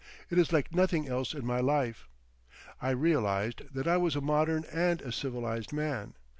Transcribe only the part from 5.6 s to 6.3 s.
man.